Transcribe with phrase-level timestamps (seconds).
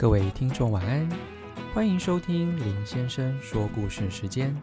[0.00, 1.06] 各位听众晚安，
[1.74, 4.56] 欢迎收听林先生说故事时间。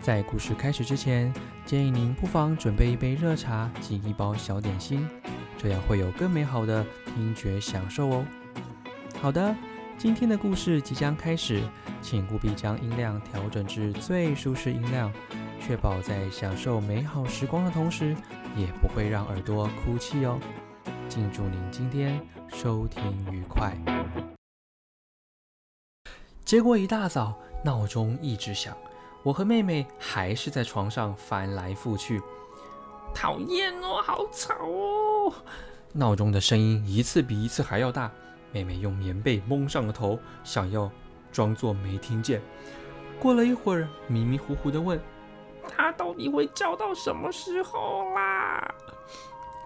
[0.00, 1.34] 在故事开始之前，
[1.66, 5.08] 建议您不妨准备一杯热茶及一包小点心，
[5.58, 8.24] 这样会有更美好的听觉享受哦。
[9.20, 9.52] 好的，
[9.98, 11.60] 今天的故事即将开始，
[12.00, 15.12] 请务必将音量调整至最舒适音量，
[15.60, 18.14] 确保在享受美好时光的同时，
[18.54, 20.38] 也不会让耳朵哭泣哦。
[21.08, 22.20] 敬祝您今天
[22.52, 23.02] 收听
[23.32, 23.76] 愉快。
[26.54, 28.76] 结果一大早，闹钟一直响，
[29.24, 32.22] 我和妹妹还是在床上翻来覆去。
[33.12, 35.32] 讨厌哦，好吵哦！
[35.92, 38.08] 闹钟的声音一次比一次还要大。
[38.52, 40.88] 妹妹用棉被蒙上了头，想要
[41.32, 42.40] 装作没听见。
[43.18, 44.96] 过了一会儿，迷迷糊糊的问
[45.66, 48.72] ：“他到底会叫到什么时候啦？”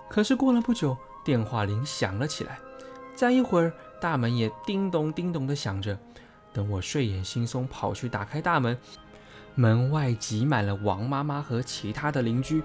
[0.08, 2.58] 可是过了不久，电话铃响了起来。
[3.14, 5.98] 再一会儿，大门也叮咚叮咚的响着。
[6.52, 8.76] 等我睡眼惺忪跑去打开大门，
[9.54, 12.62] 门外挤满了王妈妈和其他的邻居。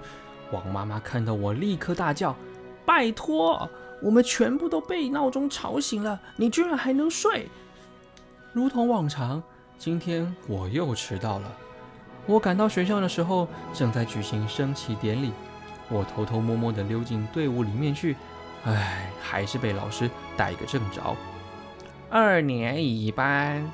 [0.50, 2.34] 王妈妈看到我，立刻大叫
[2.86, 3.68] ：“拜托，
[4.02, 7.48] 我们全部都被闹钟吵醒了，你居然还能睡！”
[8.52, 9.42] 如同往常，
[9.78, 11.52] 今天我又迟到了。
[12.26, 15.32] 我赶到学校的时候，正在举行升旗典礼。
[15.90, 18.16] 我偷偷摸摸地溜进队伍里面去，
[18.64, 21.14] 唉，还是被老师逮个正着。
[22.10, 23.68] 二年一班，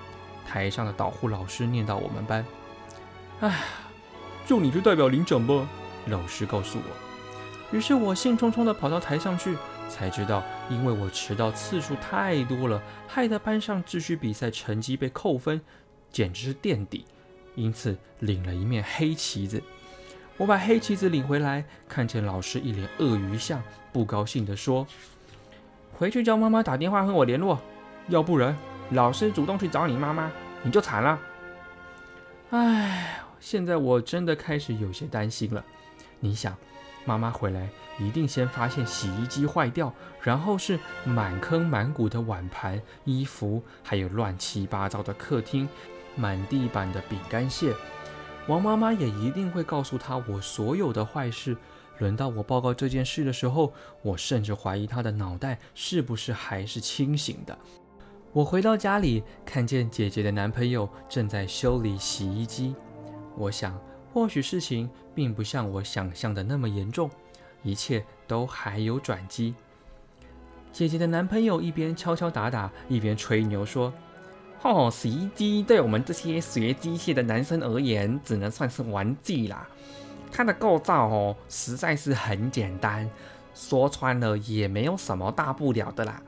[0.47, 2.45] 台上的导护老师念到我们班。
[3.41, 3.63] 唉，
[4.47, 5.69] 就你就代表领奖吧，
[6.07, 7.77] 老师告诉我。
[7.77, 9.57] 于是我兴冲冲地跑到台上去，
[9.89, 15.61] 才知道因为我迟到次数太多了，害得班上秩序比赛成绩被扣分，
[16.11, 17.05] 简直是垫底，
[17.55, 19.63] 因此领了一面黑旗子。
[20.37, 24.87] 我把黑旗子领回来，看见老师一脸鳄鱼相，不高兴地说
[25.93, 27.61] ：“回去叫妈妈打电话和我联络。”
[28.11, 28.57] 要不然，
[28.91, 30.31] 老师主动去找你妈妈，
[30.63, 31.19] 你就惨了。
[32.51, 35.65] 唉，现在我真的开始有些担心了。
[36.19, 36.57] 你想，
[37.05, 37.69] 妈妈回来
[38.01, 45.69] 一定先发现洗衣机坏掉，然后是满坑满谷的碗盘、衣服，还有乱七八糟的客厅，
[46.17, 47.73] 满地板的饼干屑。
[48.49, 51.57] 王妈妈也一定会告诉她我所有的坏事。
[51.99, 53.73] 轮到我报告这件事的时候，
[54.03, 57.57] 我甚至怀疑她的脑袋是不是还是清醒的。
[58.33, 62.77] 我回到家里，看见姐姐的男朋友正在修理洗衣机。
[63.37, 63.77] 我想，
[64.15, 67.11] 或许事情并不像我想象的那么严重，
[67.65, 69.53] 一切都还有转机。
[70.71, 73.93] 姐姐的男朋友一边敲敲打打，一边吹牛说
[74.63, 79.69] ：“哦，洗衣机对我们这些学机械的男生而言，只能算是玩具啦。
[80.31, 83.11] 它的构造哦，实在是很简单，
[83.55, 86.23] 说穿了也没有什么大不了的啦。”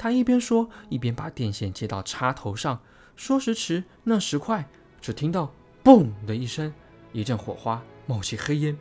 [0.00, 2.80] 他一边说，一边把电线接到插头上。
[3.16, 4.66] 说时迟，那时快，
[4.98, 5.52] 只听到
[5.84, 6.72] “嘣”的一声，
[7.12, 8.74] 一阵火花冒起黑烟，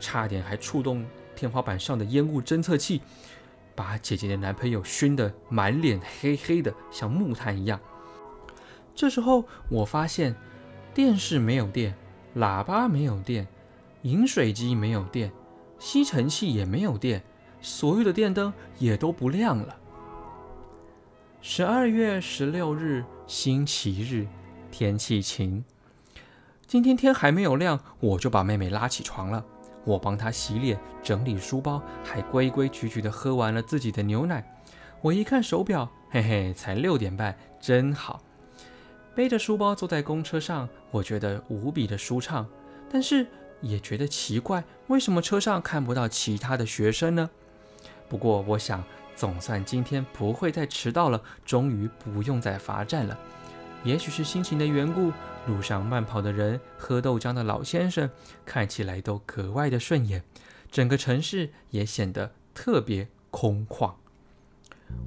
[0.00, 1.04] 差点还触动
[1.36, 3.02] 天花板上的烟雾侦测器，
[3.74, 7.78] 把姐姐的男朋友熏得满脸黑黑的，像木炭一样。
[8.94, 10.34] 这时候，我发现
[10.94, 11.94] 电视没有电，
[12.36, 13.46] 喇叭没有电，
[14.00, 15.30] 饮水机没有电，
[15.78, 17.22] 吸尘器也没有电，
[17.60, 19.76] 所有的电灯也都不亮了。
[21.46, 24.26] 十二月十六日，星期日，
[24.70, 25.62] 天气晴。
[26.66, 29.44] 今天天还没有亮，我就把妹妹拉起床了。
[29.84, 34.42] 我帮她洗脸、整理书包，还规规矩矩地喝完了自己的牛奶。
[35.02, 38.22] 我一看手表，嘿嘿，才六点半，真好。
[39.14, 42.48] 背着书包坐在公车上，我觉得无比的舒畅，
[42.90, 43.26] 但是
[43.60, 47.28] 也觉得奇怪，为什么车上看不到其他的学生呢？
[48.08, 48.82] 不过我想。
[49.16, 53.18] 总算今天不会再迟到了，终于不用再罚站了。
[53.84, 55.12] 也许是心情的缘故，
[55.46, 58.10] 路上慢跑的人、喝豆浆的老先生
[58.44, 60.22] 看起来都格外的顺眼，
[60.70, 63.92] 整个城市也显得特别空旷。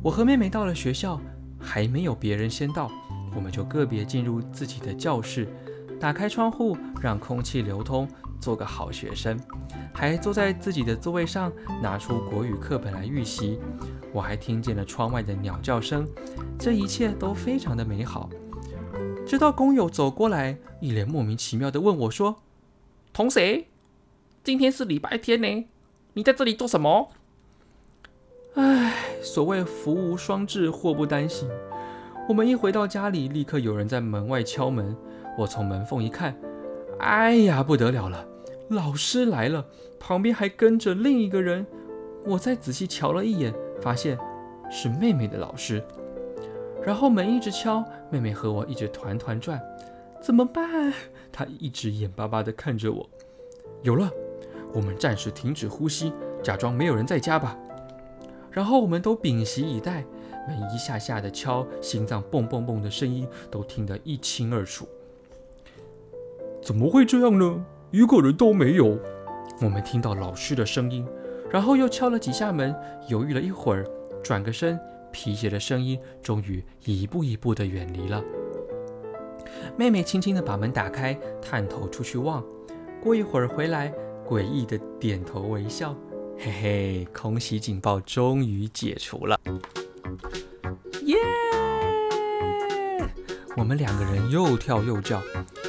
[0.04, 1.20] 我和妹妹到了学校，
[1.60, 2.92] 还没有别人先到，
[3.36, 5.48] 我们就个别进入自己的教室，
[6.00, 8.08] 打开窗户让空气流通。
[8.40, 9.36] 做个好学生，
[9.92, 11.52] 还坐在自己的座位上，
[11.82, 13.60] 拿出国语课本来预习。
[14.14, 16.08] 我还听见了窗外的鸟叫声，
[16.58, 18.30] 这一切都非常的美好。
[19.26, 22.38] 直到工友走过来，一脸莫名其妙的问我说
[23.12, 23.66] ：“同学，
[24.44, 25.68] 今天是礼拜天呢，
[26.14, 27.12] 你在这里做什么？”
[28.56, 31.48] 唉，所谓福无双至，祸不单行。
[32.28, 34.96] 我们一回到家里，立刻有人在门外敲门。
[35.38, 36.36] 我从门缝一看。
[37.00, 38.28] 哎呀，不得了了！
[38.70, 39.68] 老师来了，
[40.00, 41.68] 旁边还跟着另一个人。
[42.26, 44.18] 我再仔细瞧了一眼，发现
[44.70, 45.84] 是妹妹的老师。
[46.86, 49.62] 然后门一直敲，妹妹和我一直团团转，
[50.22, 50.94] 怎么办？
[51.32, 53.10] 她一直眼巴巴地看着我。
[53.82, 54.10] 有了，
[54.74, 57.58] 我们暂时停止呼吸，假装没有人在家吧。
[58.52, 60.06] 然后我们都屏息以待，
[60.48, 64.88] 门一下下的敲，心脏蹦蹦蹦的声音都听得一清二楚。
[66.64, 67.66] 怎么会这样呢？
[67.92, 68.98] 一个人都没有。
[69.62, 71.06] 我们听到老师的声音，
[71.52, 72.76] 然后又敲了几下门，
[73.08, 73.86] 犹豫了一会儿，
[74.24, 74.80] 转个身。
[75.10, 78.24] 皮鞋的声音终于一步一步地远离了。
[79.76, 82.44] 妹妹轻轻地把门打开，探头出去望。
[83.02, 83.92] 过一会儿回来，
[84.28, 85.96] 诡异的点头微笑。
[86.38, 89.40] 嘿嘿，空袭警报终于解除了！
[91.06, 91.18] 耶！
[93.56, 95.20] 我们两个人又跳又叫，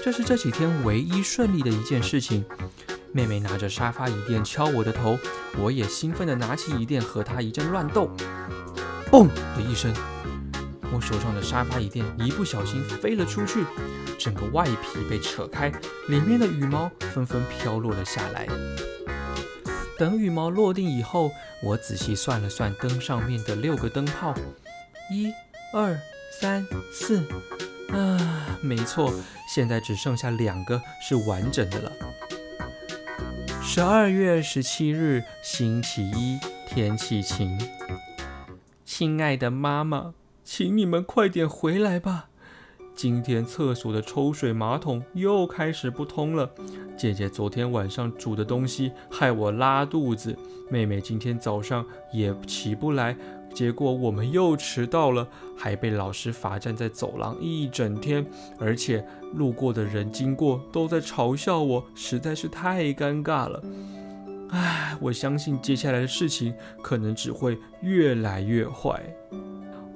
[0.04, 2.44] 这是这几天唯一顺利的一件事情。
[3.12, 5.18] 妹妹拿着沙发椅垫敲我的头，
[5.58, 8.10] 我也兴奋地拿起椅垫和她一阵乱斗。
[9.10, 9.92] 嘣的一声，
[10.92, 13.64] 我手上的沙发椅垫一不小心飞了出去，
[14.18, 15.72] 整个外皮被扯开，
[16.08, 18.46] 里面的羽毛纷纷飘落了下来。
[19.98, 21.30] 等羽毛落定以后，
[21.62, 24.34] 我仔细算了算灯上面的六个灯泡，
[25.10, 25.32] 一、
[25.74, 25.98] 二、
[26.40, 27.24] 三、四，
[27.92, 29.12] 啊，没错，
[29.52, 31.90] 现在只剩下两个是完整的了。
[33.70, 37.58] 十二月十七日，星期一，天气晴。
[38.82, 42.30] 亲爱的妈妈，请你们快点回来吧！
[42.96, 46.50] 今天厕所的抽水马桶又开始不通了。
[46.96, 50.34] 姐姐昨天晚上煮的东西害我拉肚子，
[50.70, 53.14] 妹妹今天早上也起不来，
[53.58, 55.26] 结果我们又迟到了，
[55.56, 58.24] 还被老师罚站在走廊一整天，
[58.56, 63.60] 而且路过的人经过都在嘲笑我，实在是太尴尬了。
[64.50, 69.02] 唉，我相信接下来的事情可能只会越来越坏。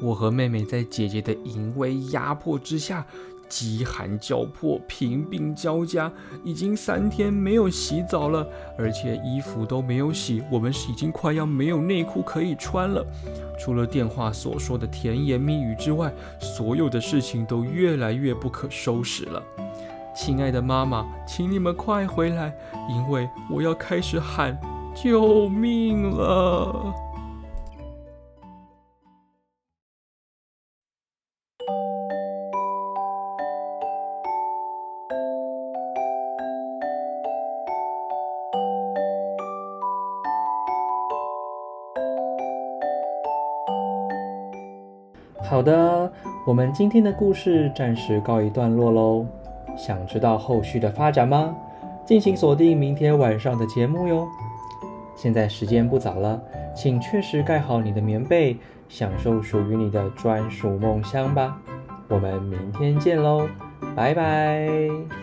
[0.00, 3.06] 我和妹妹在姐姐的淫威压迫之下，
[3.52, 6.10] 饥寒交迫，贫病交加，
[6.42, 13.04] 已经三天没有洗澡了，而且衣服都没有洗，我们是已经快要没有内裤可以穿了。
[13.60, 16.10] 除了电话所说的甜言蜜语之外，
[16.40, 19.42] 所有的事情都越来越不可收拾了。
[20.16, 22.54] 亲爱的妈妈，请你们快回来，
[22.88, 24.58] 因为我要开始喊
[24.94, 27.11] 救命了。
[45.52, 46.10] 好的，
[46.46, 49.26] 我们今天的故事暂时告一段落喽。
[49.76, 51.54] 想知道后续的发展吗？
[52.06, 54.26] 敬请锁定明天晚上的节目哟。
[55.14, 56.40] 现在时间不早了，
[56.74, 58.56] 请确实盖好你的棉被，
[58.88, 61.58] 享受属于你的专属梦乡吧。
[62.08, 63.46] 我们明天见喽，
[63.94, 65.21] 拜拜。